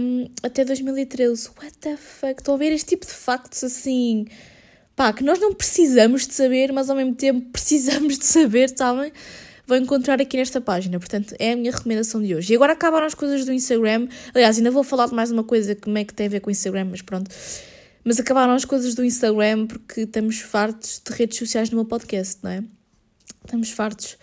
[0.00, 1.48] um, até 2013.
[1.56, 2.40] What the fuck?
[2.40, 4.26] Estão a ver este tipo de factos assim?
[4.96, 9.12] Pá, que nós não precisamos de saber, mas ao mesmo tempo precisamos de saber, sabem?
[9.66, 12.52] Vou encontrar aqui nesta página, portanto é a minha recomendação de hoje.
[12.52, 14.08] E agora acabaram as coisas do Instagram.
[14.34, 16.50] Aliás, ainda vou falar de mais uma coisa que que tem a ver com o
[16.50, 17.30] Instagram, mas pronto.
[18.02, 22.38] Mas acabaram as coisas do Instagram porque estamos fartos de redes sociais no meu podcast,
[22.42, 22.64] não é?
[23.44, 24.16] Estamos fartos.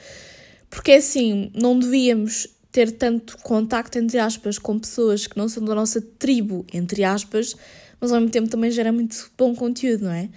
[0.70, 5.63] Porque é assim, não devíamos ter tanto contacto, entre aspas, com pessoas que não são
[5.63, 7.56] da nossa tribo, entre aspas,
[8.00, 10.30] mas ao mesmo tempo também gera muito bom conteúdo, não é?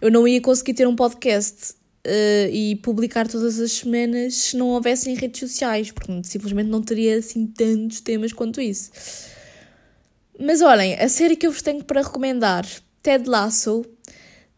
[0.00, 1.74] Eu não ia conseguir ter um podcast
[2.06, 7.18] uh, e publicar todas as semanas se não houvessem redes sociais, porque simplesmente não teria
[7.18, 8.90] assim tantos temas quanto isso.
[10.38, 12.66] Mas olhem, a série que eu vos tenho para recomendar,
[13.02, 13.84] Ted Lasso,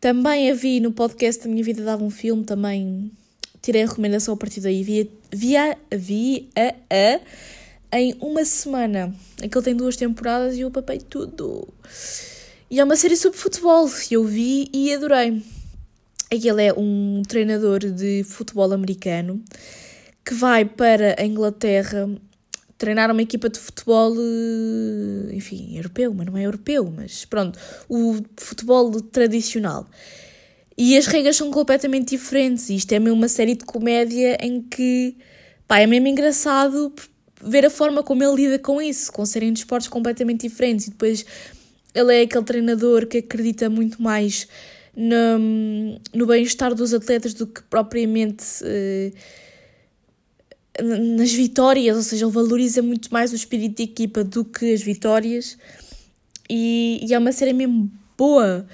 [0.01, 3.11] também a vi no podcast da Minha Vida Dava um Filme, também
[3.67, 4.85] tirei a recomendação a partir daí.
[4.85, 7.21] Via, via, via a,
[7.91, 9.13] a em uma semana.
[9.43, 11.67] Aquele tem duas temporadas e eu papei tudo.
[12.71, 13.91] E é uma série sobre futebol.
[14.09, 15.43] Eu vi e adorei.
[16.33, 19.43] Aquele é um treinador de futebol americano
[20.25, 22.09] que vai para a Inglaterra
[22.79, 24.15] treinar uma equipa de futebol,
[25.33, 29.89] enfim, europeu, mas não é europeu, mas pronto, o futebol tradicional.
[30.77, 32.69] E as regras são completamente diferentes.
[32.69, 35.17] Isto é mesmo uma série de comédia em que
[35.67, 36.93] pá, é mesmo engraçado
[37.43, 40.87] ver a forma como ele lida com isso, com serem desportos completamente diferentes.
[40.87, 41.25] E depois
[41.95, 44.47] ele é aquele treinador que acredita muito mais
[44.95, 49.13] no, no bem-estar dos atletas do que propriamente uh,
[51.17, 54.83] nas vitórias, ou seja, ele valoriza muito mais o espírito de equipa do que as
[54.83, 55.57] vitórias.
[56.51, 58.67] E, e é uma série mesmo boa.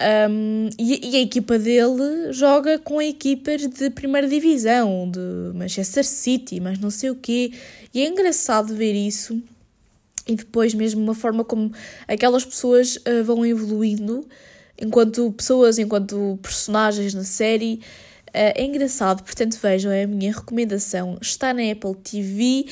[0.00, 6.60] Um, e, e, a equipa dele joga com equipas de primeira divisão, de Manchester City,
[6.60, 7.52] mas não sei o quê.
[7.92, 9.40] E é engraçado ver isso.
[10.26, 11.72] E depois, mesmo, uma forma como
[12.08, 14.26] aquelas pessoas uh, vão evoluindo
[14.80, 17.80] enquanto pessoas, enquanto personagens na série.
[18.28, 21.18] Uh, é engraçado, portanto, vejam, é a minha recomendação.
[21.20, 22.66] Está na Apple TV.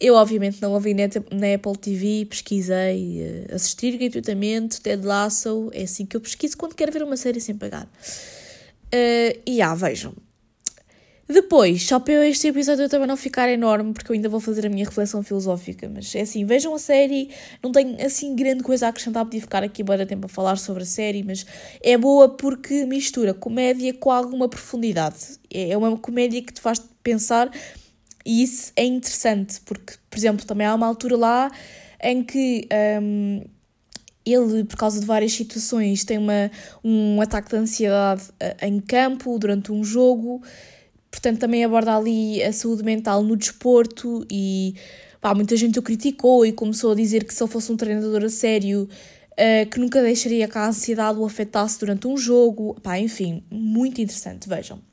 [0.00, 6.06] Eu, obviamente, não ouvi na Apple TV, pesquisei, uh, assistir gratuitamente, Ted Lasso, é assim
[6.06, 7.84] que eu pesquiso quando quero ver uma série sem pagar.
[7.84, 10.14] Uh, e ah, vejam.
[11.28, 14.64] Depois, só para este episódio eu também não ficar enorme, porque eu ainda vou fazer
[14.64, 17.28] a minha reflexão filosófica, mas é assim, vejam a série,
[17.62, 20.84] não tenho assim grande coisa a acrescentar, podia ficar aqui bem tempo a falar sobre
[20.84, 21.44] a série, mas
[21.82, 25.38] é boa porque mistura comédia com alguma profundidade.
[25.52, 27.50] É, é uma comédia que te faz pensar
[28.28, 31.50] e isso é interessante, porque, por exemplo, também há uma altura lá
[31.98, 32.68] em que
[33.00, 33.42] um,
[34.24, 36.50] ele, por causa de várias situações, tem uma,
[36.84, 40.42] um ataque de ansiedade uh, em campo durante um jogo,
[41.10, 44.74] portanto, também aborda ali a saúde mental no desporto e
[45.22, 48.22] pá, muita gente o criticou e começou a dizer que se ele fosse um treinador
[48.24, 48.86] a sério.
[49.32, 52.74] Uh, que nunca deixaria que a ansiedade o afetasse durante um jogo.
[52.82, 54.87] Pá, enfim, muito interessante, vejam.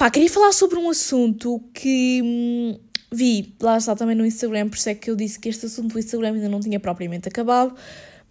[0.00, 2.78] Pá, queria falar sobre um assunto que hum,
[3.12, 5.92] vi, lá está também no Instagram, por isso é que eu disse que este assunto
[5.92, 7.76] do Instagram ainda não tinha propriamente acabado,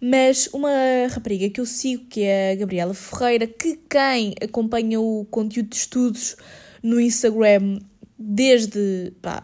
[0.00, 0.68] mas uma
[1.12, 5.76] rapariga que eu sigo, que é a Gabriela Ferreira, que quem acompanha o conteúdo de
[5.76, 6.34] estudos
[6.82, 7.78] no Instagram
[8.18, 9.40] desde, pá,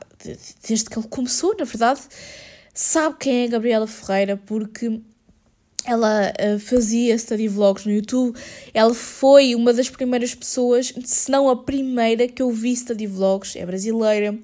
[0.67, 2.01] desde que ele começou, na verdade,
[2.75, 5.01] sabe quem é a Gabriela Ferreira porque
[5.87, 8.37] ela uh, fazia study vlogs no YouTube.
[8.75, 13.55] Ela foi uma das primeiras pessoas, se não a primeira, que eu vi study vlogs.
[13.57, 14.37] É brasileira.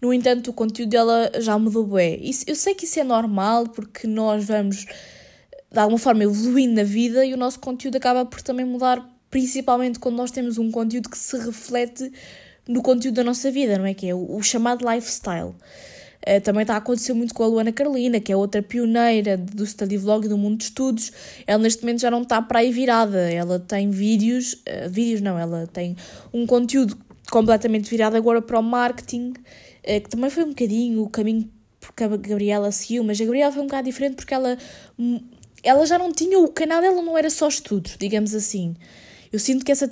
[0.00, 2.30] No entanto, o conteúdo dela já mudou bem.
[2.46, 4.86] Eu sei que isso é normal porque nós vamos,
[5.70, 9.98] de alguma forma, evoluindo na vida e o nosso conteúdo acaba por também mudar, principalmente
[9.98, 12.12] quando nós temos um conteúdo que se reflete
[12.68, 13.94] no conteúdo da nossa vida, não é?
[13.94, 15.54] Que é o, o chamado lifestyle.
[16.26, 19.64] Uh, também está a acontecer muito com a Luana Carolina, que é outra pioneira do
[19.64, 21.12] study vlog e do mundo de estudos.
[21.46, 23.18] Ela neste momento já não está para aí virada.
[23.30, 25.96] Ela tem vídeos, uh, vídeos não, ela tem
[26.32, 26.98] um conteúdo
[27.30, 31.48] completamente virado agora para o marketing, uh, que também foi um bocadinho o caminho
[31.96, 34.56] que a Gabriela seguiu, mas a Gabriela foi um bocado diferente porque ela,
[34.98, 35.20] hum,
[35.62, 38.76] ela já não tinha o canal, ela não era só estudos, digamos assim.
[39.32, 39.86] Eu sinto que essa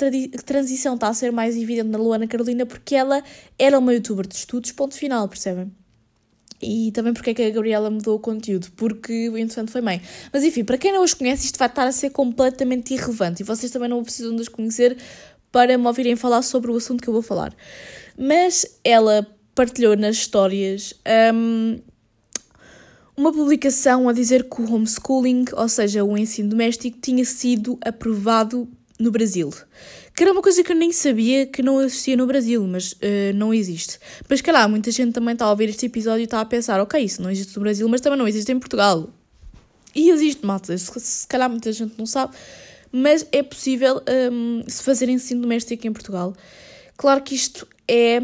[0.44, 3.22] transição está a ser mais evidente na Luana Carolina porque ela
[3.58, 5.70] era uma youtuber de estudos, ponto final, percebem?
[6.60, 10.00] E também porque é que a Gabriela mudou o conteúdo, porque o entretanto foi mãe.
[10.32, 13.44] Mas enfim, para quem não os conhece, isto vai estar a ser completamente irrelevante e
[13.44, 14.96] vocês também não precisam de os conhecer
[15.52, 17.54] para me ouvirem falar sobre o assunto que eu vou falar.
[18.18, 20.94] Mas ela partilhou nas histórias
[21.34, 21.78] um,
[23.16, 28.68] uma publicação a dizer que o homeschooling, ou seja, o ensino doméstico, tinha sido aprovado
[28.98, 29.50] no Brasil.
[30.16, 32.96] Que era uma coisa que eu nem sabia que não existia no Brasil, mas uh,
[33.34, 33.98] não existe.
[34.26, 36.98] Mas calhar, muita gente também está a ouvir este episódio e está a pensar, ok,
[36.98, 39.10] isso não existe no Brasil, mas também não existe em Portugal.
[39.94, 42.34] E existe, malta, se, se calhar muita gente não sabe,
[42.90, 44.02] mas é possível
[44.32, 46.34] um, se fazer ensino doméstico em Portugal.
[46.96, 48.18] Claro que isto é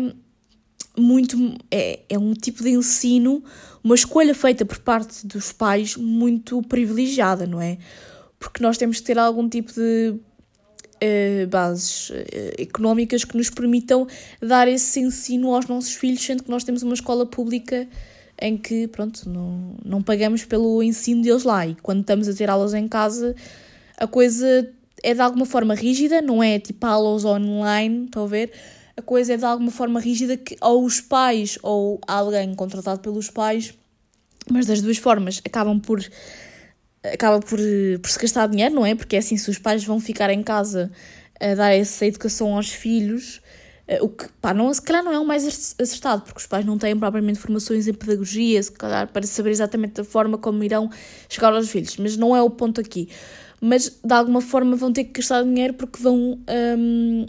[0.97, 1.37] muito.
[1.71, 3.45] É, é um tipo de ensino,
[3.85, 7.77] uma escolha feita por parte dos pais muito privilegiada, não é?
[8.39, 10.15] Porque nós temos que ter algum tipo de
[11.03, 12.15] uh, bases uh,
[12.59, 14.07] económicas que nos permitam
[14.41, 17.89] dar esse ensino aos nossos filhos, sendo que nós temos uma escola pública
[18.41, 21.67] em que, pronto, não, não pagamos pelo ensino deles lá.
[21.67, 23.35] E quando estamos a ter aulas em casa,
[23.97, 24.69] a coisa
[25.03, 28.53] é de alguma forma rígida, não é tipo aulas online, estão a ver?
[28.97, 33.31] A coisa é de alguma forma rígida que ou os pais ou alguém contratado pelos
[33.31, 33.75] pais,
[34.51, 36.01] mas das duas formas, acabam por
[37.05, 37.59] acaba por,
[38.01, 38.95] por se gastar dinheiro, não é?
[38.95, 40.91] Porque é assim, se os pais vão ficar em casa
[41.41, 43.41] a dar essa educação aos filhos,
[43.89, 46.65] eh, o que, pá, não, se calhar não é o mais acertado, porque os pais
[46.65, 50.89] não têm propriamente formações em pedagogia, se calhar para saber exatamente a forma como irão
[51.29, 53.09] chegar aos filhos, mas não é o ponto aqui.
[53.61, 56.39] Mas de alguma forma vão ter que gastar dinheiro porque vão.
[56.79, 57.27] Hum,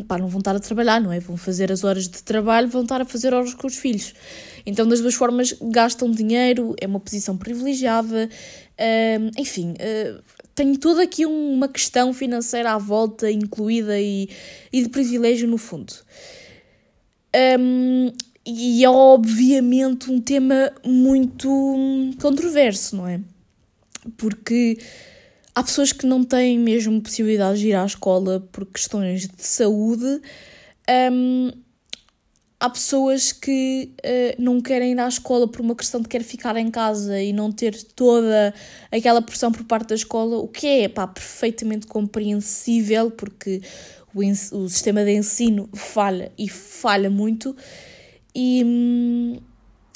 [0.00, 1.18] pá, não vão estar a trabalhar, não é?
[1.18, 4.14] Vão fazer as horas de trabalho, vão estar a fazer horas com os filhos.
[4.64, 8.28] Então, das duas formas, gastam dinheiro, é uma posição privilegiada,
[9.20, 10.22] hum, enfim, uh,
[10.54, 14.28] tem toda aqui uma questão financeira à volta, incluída e,
[14.72, 15.92] e de privilégio no fundo.
[17.58, 18.12] Um,
[18.44, 21.48] e é obviamente um tema muito
[22.20, 23.20] controverso, não é?
[24.16, 24.78] Porque
[25.54, 30.20] há pessoas que não têm mesmo possibilidade de ir à escola por questões de saúde.
[31.12, 31.50] Um,
[32.58, 36.56] há pessoas que uh, não querem ir à escola por uma questão de querer ficar
[36.56, 38.54] em casa e não ter toda
[38.90, 43.60] aquela pressão por parte da escola, o que é pá, perfeitamente compreensível, porque
[44.14, 47.54] o, o sistema de ensino falha e falha muito.
[48.34, 49.40] E, hum,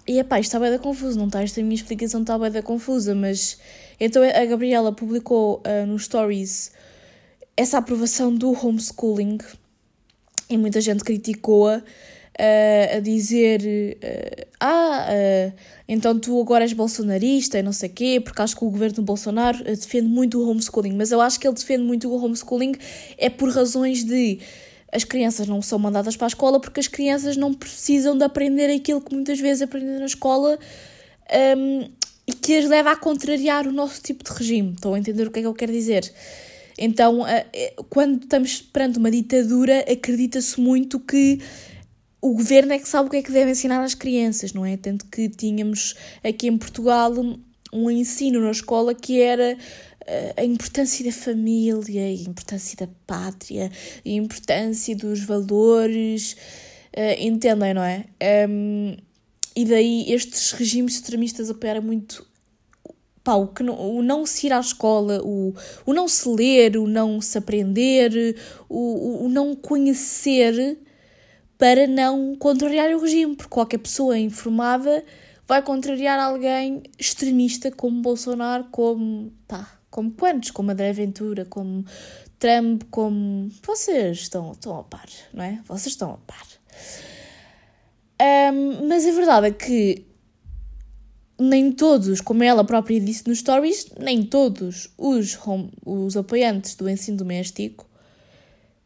[0.07, 1.43] e epá, isto está bem da confuso, não está?
[1.43, 3.59] Esta minha explicação está bem da confusa, mas
[3.99, 6.73] então a Gabriela publicou uh, no Stories
[7.57, 9.39] essa aprovação do homeschooling
[10.49, 15.53] e muita gente criticou-a uh, a dizer uh, ah, uh,
[15.89, 19.03] então tu agora és bolsonarista e não sei quê, porque acho que o governo do
[19.03, 22.75] Bolsonaro defende muito o homeschooling, mas eu acho que ele defende muito o homeschooling
[23.17, 24.39] é por razões de
[24.93, 28.73] as crianças não são mandadas para a escola porque as crianças não precisam de aprender
[28.75, 30.59] aquilo que muitas vezes aprendem na escola
[31.59, 31.91] um,
[32.27, 34.73] e que as leva a contrariar o nosso tipo de regime.
[34.73, 36.13] Estão a entender o que é que eu quero dizer?
[36.79, 37.21] Então,
[37.89, 41.41] quando estamos perante uma ditadura, acredita-se muito que
[42.21, 44.77] o governo é que sabe o que é que deve ensinar às crianças, não é?
[44.77, 47.13] Tanto que tínhamos aqui em Portugal
[47.73, 49.57] um ensino na escola que era
[50.07, 53.71] eh, a importância da família, a importância da pátria,
[54.05, 56.37] a importância dos valores,
[56.97, 58.05] uh, entendem, não é?
[58.49, 58.97] Um,
[59.57, 62.27] e daí estes regimes extremistas operam muito
[63.25, 65.53] pá, o, que não, o não se ir à escola, o,
[65.85, 68.37] o não se ler, o não se aprender,
[68.69, 70.79] o, o não conhecer
[71.59, 75.03] para não contrariar o regime, porque qualquer pessoa informada
[75.49, 81.85] vai contrariar alguém extremista como Bolsonaro, como, pá, como quantos, como André Ventura, como
[82.39, 83.51] Trump, como...
[83.63, 85.61] Vocês estão, estão a par, não é?
[85.67, 86.47] Vocês estão a par.
[88.21, 90.07] Um, mas a verdade é que
[91.39, 96.89] nem todos, como ela própria disse nos stories, nem todos os, home, os apoiantes do
[96.89, 97.87] ensino doméstico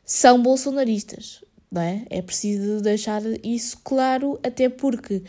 [0.05, 2.05] são bolsonaristas, não é?
[2.11, 5.23] É preciso deixar isso claro, até porque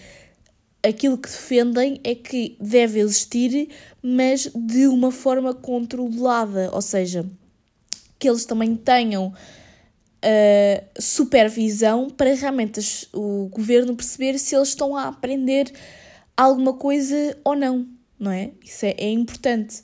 [0.82, 3.70] aquilo que defendem é que deve existir,
[4.02, 7.30] mas de uma forma controlada, ou seja,
[8.18, 9.32] que eles também tenham
[11.00, 15.72] supervisão para realmente o governo perceber se eles estão a aprender
[16.38, 17.88] alguma coisa ou não,
[18.20, 18.52] não é?
[18.64, 19.82] Isso é, é importante.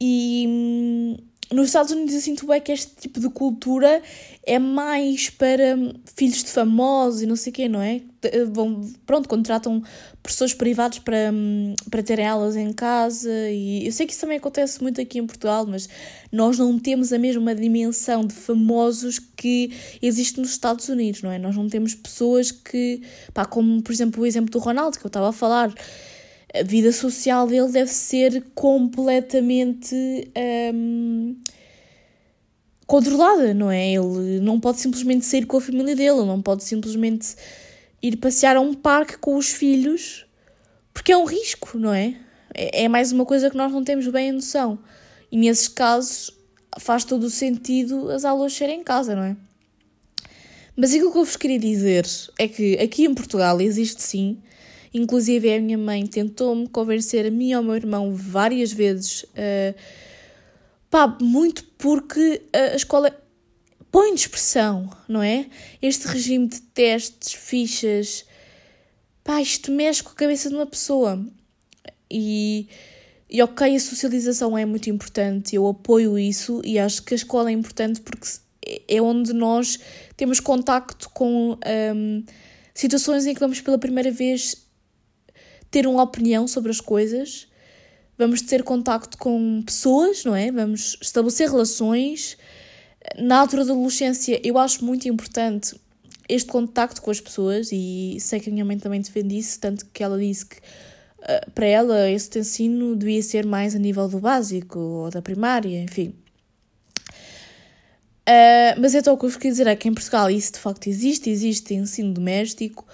[0.00, 1.16] E hum,
[1.52, 4.02] nos Estados Unidos eu sinto bem que este tipo de cultura
[4.44, 5.76] é mais para
[6.14, 8.02] filhos de famosos e não sei o quê, não é?
[8.22, 9.82] Eh, vão, pronto, contratam
[10.22, 14.38] professores privados para, hum, para terem aulas em casa e eu sei que isso também
[14.38, 15.88] acontece muito aqui em Portugal, mas
[16.32, 21.38] nós não temos a mesma dimensão de famosos que existe nos Estados Unidos, não é?
[21.38, 23.02] Nós não temos pessoas que,
[23.32, 25.72] pá, como por exemplo o exemplo do Ronaldo que eu estava a falar,
[26.54, 29.94] a vida social dele deve ser completamente
[30.74, 31.36] hum,
[32.86, 33.92] controlada, não é?
[33.92, 37.36] Ele não pode simplesmente sair com a família dele, não pode simplesmente
[38.02, 40.26] ir passear a um parque com os filhos,
[40.92, 42.16] porque é um risco, não é?
[42.54, 44.78] É, é mais uma coisa que nós não temos bem a noção.
[45.30, 46.30] E nesses casos
[46.78, 49.36] faz todo o sentido as aulas serem em casa, não é?
[50.76, 52.06] Mas aquilo que eu vos queria dizer
[52.38, 54.40] é que aqui em Portugal existe sim,
[54.94, 59.74] inclusive a minha mãe tentou-me convencer a mim e ao meu irmão várias vezes, uh,
[60.88, 63.12] pá, muito porque a escola
[63.90, 65.46] põe de expressão, não é?
[65.80, 68.24] Este regime de testes, fichas,
[69.24, 71.24] pá, isto mexe com a cabeça de uma pessoa.
[72.10, 72.68] E,
[73.28, 77.50] e ok, a socialização é muito importante, eu apoio isso e acho que a escola
[77.50, 78.26] é importante porque
[78.86, 79.78] é onde nós
[80.16, 81.58] temos contacto com
[81.94, 82.24] um,
[82.74, 84.66] situações em que vamos pela primeira vez
[85.70, 87.46] ter uma opinião sobre as coisas,
[88.16, 90.50] vamos ter contacto com pessoas, não é?
[90.50, 92.36] Vamos estabelecer relações
[93.16, 95.74] na altura da adolescência, eu acho muito importante
[96.28, 99.86] este contacto com as pessoas e sei que a minha mãe também defende isso, tanto
[99.86, 104.20] que ela disse que uh, para ela esse ensino devia ser mais a nível do
[104.20, 106.14] básico ou da primária, enfim.
[108.28, 110.58] Uh, mas então o que eu vos queria dizer é que em Portugal isso de
[110.58, 112.84] facto existe, existe ensino doméstico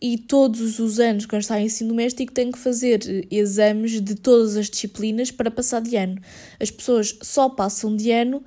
[0.00, 4.56] e todos os anos, quando está em ensino doméstico, tem que fazer exames de todas
[4.56, 6.20] as disciplinas para passar de ano.
[6.58, 8.42] As pessoas só passam de ano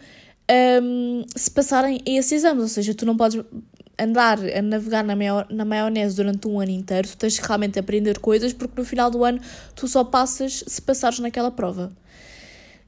[0.81, 3.43] um, se passarem esses exames, ou seja, tu não podes
[3.97, 5.15] andar a navegar na,
[5.49, 9.09] na maionese durante um ano inteiro, tu tens que realmente aprender coisas, porque no final
[9.09, 9.39] do ano
[9.73, 11.95] tu só passas se passares naquela prova.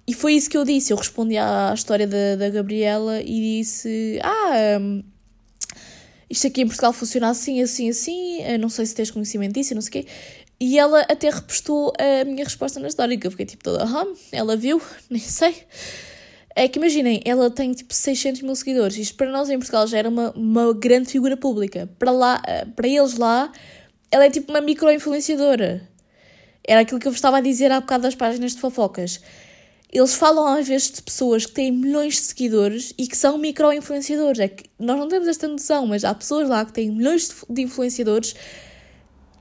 [0.06, 4.20] E foi isso que eu disse, eu respondi à história da, da Gabriela e disse,
[4.24, 5.04] ah, um,
[6.30, 9.82] isto aqui em Portugal funciona assim, assim, assim, não sei se tens conhecimento disso, não
[9.82, 10.08] sei o quê.
[10.60, 14.06] E ela até repostou a minha resposta na história, que eu fiquei tipo toda, ah,
[14.32, 15.56] ela viu, nem sei.
[16.60, 18.98] É que imaginem, ela tem tipo 600 mil seguidores.
[18.98, 21.88] Isto para nós em Portugal já era uma, uma grande figura pública.
[22.00, 22.42] Para, lá,
[22.76, 23.52] para eles lá,
[24.10, 25.88] ela é tipo uma micro-influenciadora.
[26.68, 29.22] Era aquilo que eu vos estava a dizer há bocado das páginas de fofocas.
[29.94, 34.40] Eles falam às vezes de pessoas que têm milhões de seguidores e que são micro-influenciadores.
[34.40, 37.62] É que nós não temos esta noção, mas há pessoas lá que têm milhões de
[37.62, 38.34] influenciadores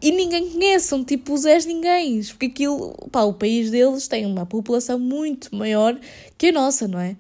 [0.01, 4.27] e ninguém conhece, são tipo os Zés Ninguém, porque aquilo, pá, o país deles tem
[4.27, 5.99] uma população muito maior
[6.37, 7.17] que a nossa, não é?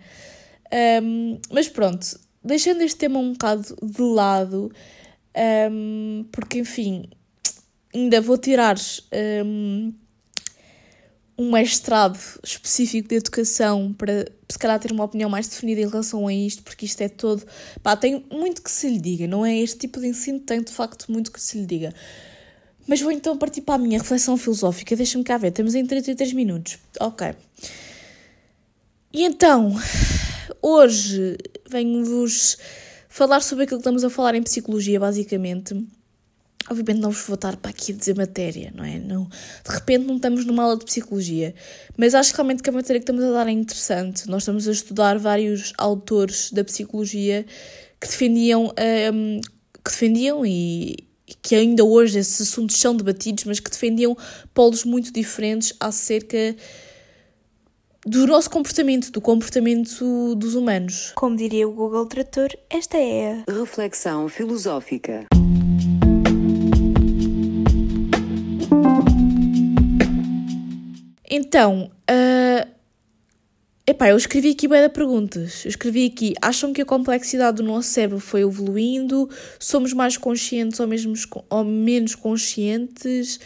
[1.02, 4.70] Um, mas pronto, deixando este tema um bocado de lado,
[5.70, 7.08] um, porque enfim,
[7.94, 8.76] ainda vou tirar
[9.44, 9.92] um,
[11.38, 16.26] um mestrado específico de educação para se calhar ter uma opinião mais definida em relação
[16.26, 17.42] a isto, porque isto é todo.
[17.82, 19.56] pá, tem muito que se lhe diga, não é?
[19.56, 21.94] Este tipo de ensino tem de facto muito que se lhe diga.
[22.86, 24.94] Mas vou então partir para a minha reflexão filosófica.
[24.94, 26.78] Deixa-me cá ver, temos em 33 minutos.
[27.00, 27.34] Ok.
[29.12, 29.74] E então,
[30.62, 31.36] hoje
[31.68, 32.58] venho-vos
[33.08, 35.74] falar sobre aquilo que estamos a falar em psicologia, basicamente.
[36.68, 38.98] Obviamente não vos vou estar para aqui dizer matéria, não é?
[38.98, 41.54] Não, de repente não estamos numa aula de psicologia,
[41.96, 44.28] mas acho realmente que a matéria que estamos a dar é interessante.
[44.28, 47.46] Nós estamos a estudar vários autores da psicologia
[48.00, 51.05] que defendiam, um, que defendiam e,
[51.42, 54.16] que ainda hoje esses assuntos são debatidos, mas que defendiam
[54.54, 56.54] polos muito diferentes acerca
[58.06, 61.12] do nosso comportamento, do comportamento dos humanos.
[61.16, 65.26] Como diria o Google Trator, esta é a reflexão filosófica.
[71.28, 72.35] Então, uh,
[73.88, 75.64] Epá, eu escrevi aqui bem perguntas.
[75.64, 79.30] Eu escrevi aqui, acham que a complexidade do nosso cérebro foi evoluindo?
[79.60, 81.14] Somos mais conscientes ou, mesmo,
[81.48, 83.36] ou menos conscientes?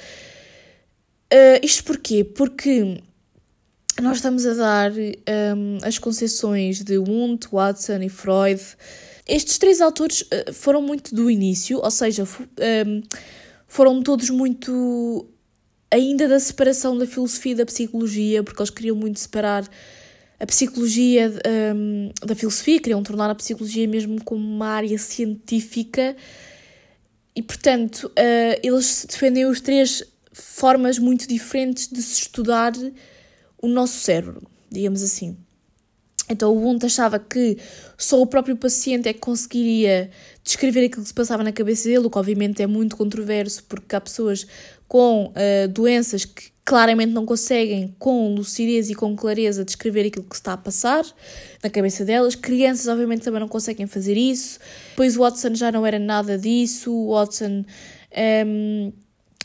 [1.31, 2.25] Uh, isto porquê?
[2.25, 3.03] Porque
[4.01, 8.63] nós estamos a dar um, as concessões de Wundt, Watson e Freud.
[9.29, 13.03] Estes três autores uh, foram muito do início, ou seja, um,
[13.69, 15.29] foram todos muito
[15.91, 19.69] ainda da separação da filosofia e da psicologia, porque eles queriam muito separar
[20.41, 21.31] a psicologia
[21.77, 26.17] um, da filosofia, queriam tornar a psicologia mesmo como uma área científica
[27.37, 32.73] e, portanto, uh, eles defendem os três formas muito diferentes de se estudar
[33.61, 35.37] o nosso cérebro, digamos assim.
[36.31, 37.59] Então o Wundt achava que
[37.99, 40.11] só o próprio paciente é que conseguiria
[40.45, 43.95] descrever aquilo que se passava na cabeça dele, o que obviamente é muito controverso, porque
[43.95, 44.47] há pessoas
[44.87, 50.35] com uh, doenças que claramente não conseguem, com lucidez e com clareza, descrever aquilo que
[50.35, 51.05] está a passar
[51.63, 52.35] na cabeça delas.
[52.35, 54.59] Crianças, obviamente, também não conseguem fazer isso.
[54.91, 56.93] Depois o Watson já não era nada disso.
[56.93, 57.65] O Watson.
[58.13, 58.93] Um, ehm,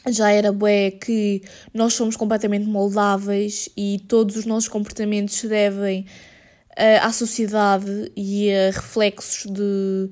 [0.07, 1.41] já era bué que
[1.73, 6.05] nós somos completamente moldáveis e todos os nossos comportamentos se devem
[6.71, 10.09] uh, à sociedade e a reflexos de,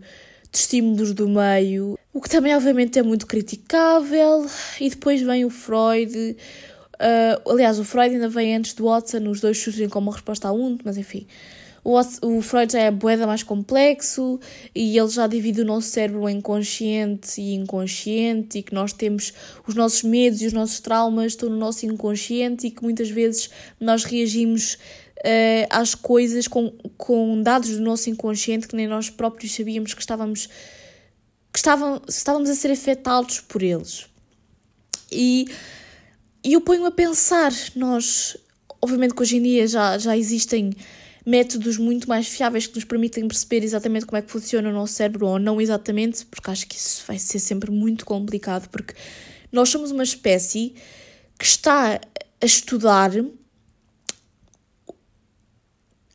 [0.51, 4.47] de estímulos do meio, o que também obviamente é muito criticável.
[4.79, 6.37] E depois vem o Freud.
[7.03, 10.47] Uh, aliás, o Freud ainda vem antes do Watson, os dois surgem como uma resposta
[10.47, 11.27] a um, mas enfim.
[11.83, 14.39] O, o Freud já é boeda mais complexo
[14.73, 19.33] e ele já divide o nosso cérebro em consciente e inconsciente e que nós temos
[19.67, 23.49] os nossos medos e os nossos traumas estão no nosso inconsciente e que muitas vezes
[23.81, 29.53] nós reagimos uh, às coisas com, com dados do nosso inconsciente que nem nós próprios
[29.53, 30.47] sabíamos que estávamos
[31.51, 34.07] que estávamos a ser afetados por eles.
[35.11, 35.45] E,
[36.43, 38.37] e eu ponho a pensar, nós,
[38.81, 40.73] obviamente que hoje em dia já, já existem
[41.25, 44.93] métodos muito mais fiáveis que nos permitem perceber exatamente como é que funciona o nosso
[44.93, 48.93] cérebro ou não exatamente, porque acho que isso vai ser sempre muito complicado, porque
[49.51, 50.75] nós somos uma espécie
[51.39, 52.01] que está
[52.41, 53.11] a estudar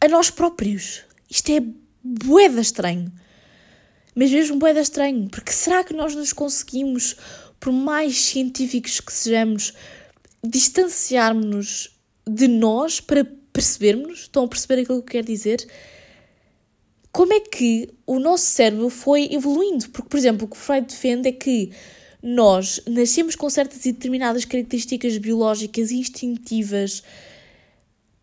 [0.01, 1.03] a nós próprios.
[1.31, 1.63] Isto é
[2.03, 3.13] boeda estranho.
[4.15, 7.17] Mas mesmo boeda estranho, porque será que nós nos conseguimos,
[7.61, 9.73] por mais científicos que sejamos,
[10.45, 15.67] distanciarmos-nos de nós para percebermos, estão a perceber aquilo que quer dizer?
[17.11, 19.89] Como é que o nosso cérebro foi evoluindo?
[19.89, 21.73] Porque, por exemplo, o que Freud defende é que
[22.23, 27.03] nós nascemos com certas e determinadas características biológicas e instintivas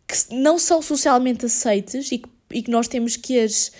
[0.07, 3.71] que não são socialmente aceites e que, e que nós temos que as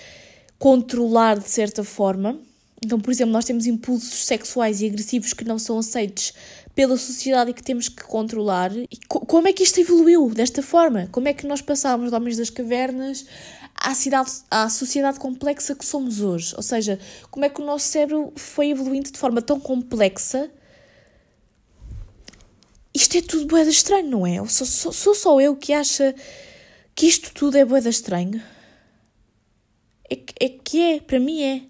[0.57, 2.39] controlar de certa forma.
[2.83, 6.33] Então, por exemplo, nós temos impulsos sexuais e agressivos que não são aceitos
[6.76, 8.71] pela sociedade e que temos que controlar.
[8.76, 11.07] E co como é que isto evoluiu desta forma?
[11.11, 13.26] Como é que nós passámos de homens das cavernas
[13.73, 16.53] à, cidade, à sociedade complexa que somos hoje?
[16.57, 16.99] Ou seja,
[17.32, 20.51] como é que o nosso cérebro foi evoluindo de forma tão complexa?
[22.93, 24.45] Isto é tudo boeda estranho, não é?
[24.47, 26.13] Sou, sou, sou só eu que acha
[26.93, 28.41] que isto tudo é boeda estranho?
[30.09, 31.61] É, é que é, para mim é.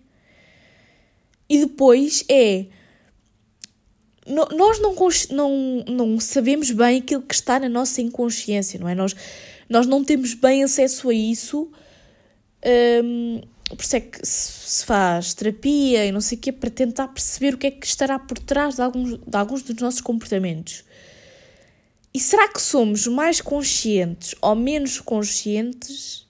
[1.48, 2.66] E depois é
[4.26, 4.96] nós não,
[5.32, 8.96] não, não sabemos bem aquilo que está na nossa inconsciência, não é?
[8.96, 9.16] Nós,
[9.70, 11.72] nós não temos bem acesso a isso,
[13.04, 17.08] um, por isso é que se faz terapia e não sei o quê, para tentar
[17.10, 20.84] perceber o que é que estará por trás de alguns, de alguns dos nossos comportamentos.
[22.12, 26.26] E será que somos mais conscientes ou menos conscientes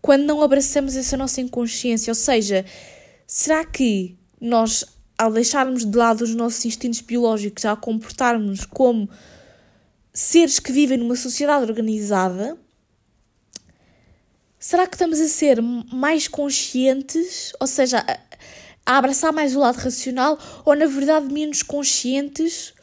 [0.00, 2.10] quando não abraçamos essa nossa inconsciência?
[2.10, 2.64] Ou seja,
[3.26, 4.84] será que nós
[5.22, 9.08] ao deixarmos de lado os nossos instintos biológicos, ao comportarmos como
[10.12, 12.58] seres que vivem numa sociedade organizada,
[14.58, 18.04] será que estamos a ser mais conscientes, ou seja,
[18.84, 22.74] a, abraçar mais o lado racional, ou na verdade menos conscientes,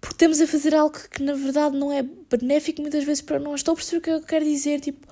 [0.00, 3.60] porque estamos a fazer algo que na verdade não é benéfico muitas vezes para nós?
[3.60, 4.80] Estou a perceber o que eu quero dizer?
[4.80, 5.06] Tipo,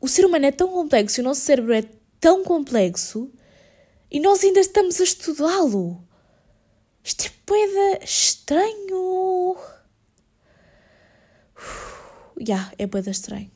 [0.00, 1.84] o ser humano é tão complexo, o nosso cérebro é
[2.20, 3.30] tão complexo
[4.10, 6.02] e nós ainda estamos a estudá-lo.
[7.02, 9.56] Isto é boeda estranho.
[12.40, 13.50] Já, yeah, é boeda estranho.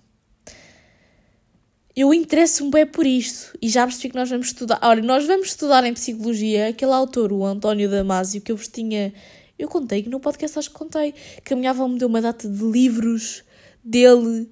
[1.97, 4.81] Eu interesso-me bem por isto e já percebi que nós vamos estudar.
[4.83, 9.13] Olha, nós vamos estudar em psicologia aquele autor, o António Damasio, que eu vos tinha.
[9.57, 12.21] Eu contei que no podcast acho que contei que a minha avó me deu uma
[12.21, 13.45] data de livros
[13.83, 14.51] dele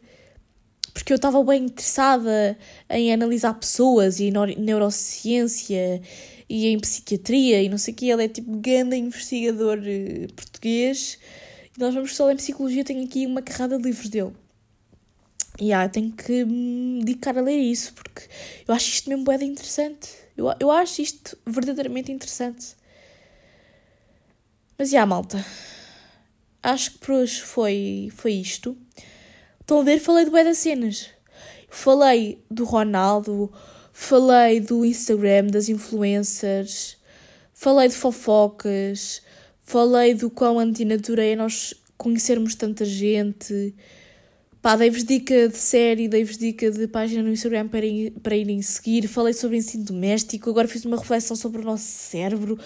[0.92, 2.56] porque eu estava bem interessada
[2.90, 6.02] em analisar pessoas e neurociência
[6.48, 8.10] e em psiquiatria e não sei o que.
[8.10, 11.18] Ele é tipo grande investigador eh, português.
[11.76, 14.32] E nós vamos só em psicologia, tenho aqui uma carrada de livros dele.
[15.60, 18.22] E ah, tenho que me dedicar a ler isso, porque
[18.66, 20.10] eu acho isto mesmo bem interessante.
[20.36, 22.74] Eu, eu acho isto verdadeiramente interessante.
[24.78, 25.44] Mas, já, malta.
[26.62, 28.76] acho que por hoje foi, foi isto.
[29.62, 30.00] Estão a ver?
[30.00, 31.10] Falei de bué das cenas.
[31.70, 33.50] Falei do Ronaldo,
[33.92, 36.98] falei do Instagram, das influencers,
[37.54, 39.22] falei de fofocas,
[39.62, 43.74] falei do quão antinatura é nós conhecermos tanta gente.
[44.60, 48.60] Pá, dei-vos dica de série, dei-vos dica de página no Instagram para, ir, para irem
[48.60, 49.06] seguir.
[49.06, 52.58] Falei sobre ensino doméstico, agora fiz uma reflexão sobre o nosso cérebro.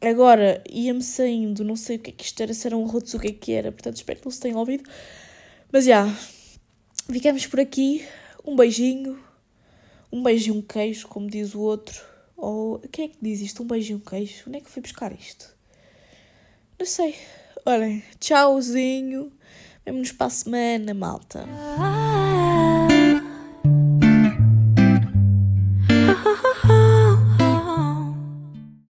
[0.00, 3.16] Agora ia-me saindo, não sei o que é que isto era, se era um roto,
[3.16, 4.88] o que é que era, portanto espero que não se tenham ouvido.
[5.72, 6.06] Mas já,
[7.10, 8.06] ficamos por aqui.
[8.44, 9.18] Um beijinho,
[10.12, 12.00] um beijo e um queijo, como diz o outro.
[12.36, 13.62] Ou quem é que diz isto?
[13.62, 14.44] Um beijo e um queijo?
[14.46, 15.52] Onde é que eu fui buscar isto?
[16.78, 17.16] Não sei.
[17.64, 19.32] Olhem, tchauzinho.
[19.84, 21.44] Vemo-nos para a semana, malta.
[21.48, 22.86] Ah,